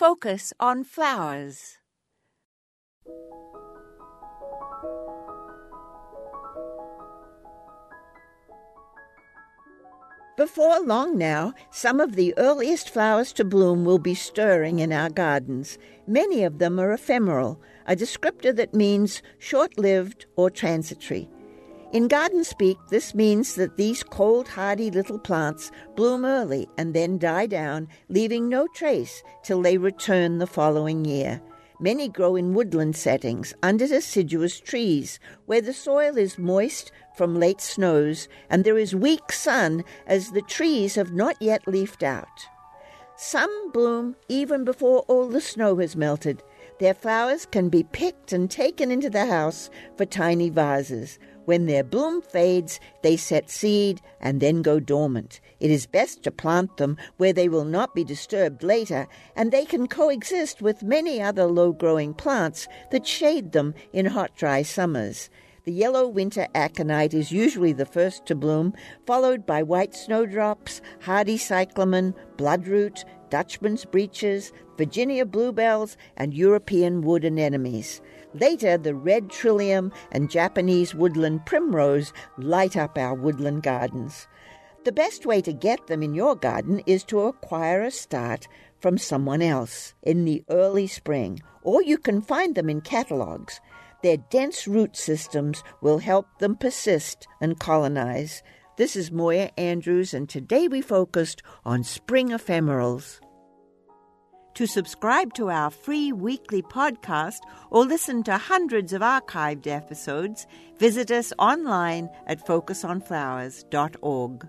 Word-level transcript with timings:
Focus 0.00 0.54
on 0.58 0.82
flowers. 0.82 1.76
Before 10.38 10.80
long 10.80 11.18
now, 11.18 11.52
some 11.70 12.00
of 12.00 12.16
the 12.16 12.32
earliest 12.38 12.88
flowers 12.88 13.34
to 13.34 13.44
bloom 13.44 13.84
will 13.84 13.98
be 13.98 14.14
stirring 14.14 14.78
in 14.78 14.90
our 14.90 15.10
gardens. 15.10 15.76
Many 16.06 16.44
of 16.44 16.60
them 16.60 16.80
are 16.80 16.94
ephemeral, 16.94 17.60
a 17.86 17.94
descriptor 17.94 18.56
that 18.56 18.72
means 18.72 19.20
short 19.38 19.78
lived 19.78 20.24
or 20.34 20.48
transitory. 20.48 21.28
In 21.92 22.06
garden 22.06 22.44
speak, 22.44 22.78
this 22.88 23.16
means 23.16 23.56
that 23.56 23.76
these 23.76 24.04
cold, 24.04 24.46
hardy 24.46 24.92
little 24.92 25.18
plants 25.18 25.72
bloom 25.96 26.24
early 26.24 26.68
and 26.78 26.94
then 26.94 27.18
die 27.18 27.46
down, 27.46 27.88
leaving 28.08 28.48
no 28.48 28.68
trace 28.68 29.24
till 29.42 29.60
they 29.60 29.76
return 29.76 30.38
the 30.38 30.46
following 30.46 31.04
year. 31.04 31.42
Many 31.80 32.08
grow 32.08 32.36
in 32.36 32.54
woodland 32.54 32.94
settings 32.94 33.54
under 33.64 33.88
deciduous 33.88 34.60
trees, 34.60 35.18
where 35.46 35.60
the 35.60 35.72
soil 35.72 36.16
is 36.16 36.38
moist 36.38 36.92
from 37.16 37.40
late 37.40 37.60
snows 37.60 38.28
and 38.50 38.62
there 38.62 38.78
is 38.78 38.94
weak 38.94 39.32
sun 39.32 39.82
as 40.06 40.30
the 40.30 40.42
trees 40.42 40.94
have 40.94 41.12
not 41.12 41.42
yet 41.42 41.66
leafed 41.66 42.04
out. 42.04 42.46
Some 43.16 43.72
bloom 43.72 44.14
even 44.28 44.64
before 44.64 45.00
all 45.00 45.28
the 45.28 45.40
snow 45.40 45.76
has 45.78 45.96
melted. 45.96 46.42
Their 46.78 46.94
flowers 46.94 47.44
can 47.44 47.68
be 47.68 47.82
picked 47.82 48.32
and 48.32 48.50
taken 48.50 48.90
into 48.90 49.10
the 49.10 49.26
house 49.26 49.68
for 49.96 50.06
tiny 50.06 50.48
vases. 50.48 51.18
When 51.44 51.66
their 51.66 51.82
bloom 51.82 52.22
fades, 52.22 52.78
they 53.02 53.16
set 53.16 53.50
seed 53.50 54.00
and 54.20 54.40
then 54.40 54.62
go 54.62 54.78
dormant. 54.78 55.40
It 55.58 55.70
is 55.70 55.86
best 55.86 56.22
to 56.22 56.30
plant 56.30 56.76
them 56.76 56.96
where 57.16 57.32
they 57.32 57.48
will 57.48 57.64
not 57.64 57.94
be 57.94 58.04
disturbed 58.04 58.62
later, 58.62 59.08
and 59.34 59.50
they 59.50 59.64
can 59.64 59.88
coexist 59.88 60.62
with 60.62 60.82
many 60.82 61.20
other 61.20 61.46
low 61.46 61.72
growing 61.72 62.14
plants 62.14 62.68
that 62.90 63.06
shade 63.06 63.52
them 63.52 63.74
in 63.92 64.06
hot, 64.06 64.36
dry 64.36 64.62
summers. 64.62 65.30
The 65.64 65.72
yellow 65.72 66.08
winter 66.08 66.46
aconite 66.54 67.12
is 67.12 67.32
usually 67.32 67.74
the 67.74 67.84
first 67.84 68.24
to 68.26 68.34
bloom, 68.34 68.72
followed 69.06 69.44
by 69.44 69.62
white 69.62 69.94
snowdrops, 69.94 70.80
hardy 71.02 71.36
cyclamen, 71.36 72.14
bloodroot, 72.38 73.04
Dutchman's 73.28 73.84
breeches, 73.84 74.52
Virginia 74.78 75.26
bluebells, 75.26 75.98
and 76.16 76.32
European 76.32 77.02
wood 77.02 77.24
anemones. 77.24 78.00
Later, 78.32 78.78
the 78.78 78.94
red 78.94 79.28
trillium 79.28 79.92
and 80.10 80.30
Japanese 80.30 80.94
woodland 80.94 81.44
primrose 81.44 82.12
light 82.38 82.76
up 82.76 82.96
our 82.96 83.14
woodland 83.14 83.62
gardens. 83.62 84.26
The 84.84 84.92
best 84.92 85.26
way 85.26 85.42
to 85.42 85.52
get 85.52 85.88
them 85.88 86.02
in 86.02 86.14
your 86.14 86.34
garden 86.34 86.82
is 86.86 87.04
to 87.04 87.20
acquire 87.20 87.82
a 87.82 87.90
start 87.90 88.48
from 88.80 88.96
someone 88.96 89.42
else 89.42 89.92
in 90.02 90.24
the 90.24 90.42
early 90.48 90.86
spring, 90.86 91.42
or 91.62 91.82
you 91.82 91.98
can 91.98 92.22
find 92.22 92.54
them 92.54 92.70
in 92.70 92.80
catalogs. 92.80 93.60
Their 94.02 94.16
dense 94.16 94.66
root 94.66 94.96
systems 94.96 95.62
will 95.82 95.98
help 95.98 96.38
them 96.38 96.56
persist 96.56 97.28
and 97.40 97.60
colonize. 97.60 98.42
This 98.76 98.96
is 98.96 99.12
Moya 99.12 99.50
Andrews, 99.58 100.14
and 100.14 100.26
today 100.28 100.68
we 100.68 100.80
focused 100.80 101.42
on 101.66 101.84
spring 101.84 102.30
ephemerals. 102.30 103.20
To 104.54 104.66
subscribe 104.66 105.34
to 105.34 105.50
our 105.50 105.70
free 105.70 106.12
weekly 106.12 106.62
podcast 106.62 107.40
or 107.70 107.84
listen 107.84 108.22
to 108.24 108.38
hundreds 108.38 108.92
of 108.92 109.02
archived 109.02 109.66
episodes, 109.66 110.46
visit 110.78 111.10
us 111.10 111.32
online 111.38 112.08
at 112.26 112.46
focusonflowers.org. 112.46 114.48